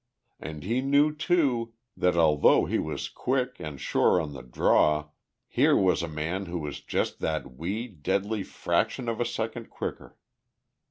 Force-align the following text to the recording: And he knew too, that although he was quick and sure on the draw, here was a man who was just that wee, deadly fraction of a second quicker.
And 0.39 0.63
he 0.63 0.81
knew 0.81 1.15
too, 1.15 1.73
that 1.95 2.17
although 2.17 2.65
he 2.65 2.79
was 2.79 3.07
quick 3.07 3.57
and 3.59 3.79
sure 3.79 4.19
on 4.19 4.33
the 4.33 4.41
draw, 4.41 5.09
here 5.47 5.77
was 5.77 6.01
a 6.01 6.07
man 6.07 6.47
who 6.47 6.57
was 6.57 6.81
just 6.81 7.19
that 7.19 7.51
wee, 7.55 7.87
deadly 7.87 8.41
fraction 8.41 9.07
of 9.07 9.21
a 9.21 9.25
second 9.25 9.69
quicker. 9.69 10.17